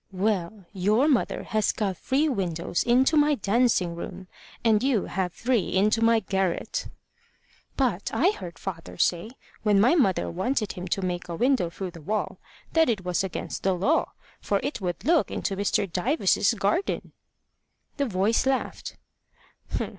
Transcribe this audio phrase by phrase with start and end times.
[0.11, 4.27] "Well, your mother has got three windows into my dancing room,
[4.65, 6.87] and you have three into my garret."
[7.77, 9.29] "But I heard father say,
[9.61, 12.39] when my mother wanted him to make a window through the wall,
[12.73, 15.85] that it was against the law, for it would look into Mr.
[15.85, 17.11] Dyves's garden."
[17.97, 18.97] The voice laughed.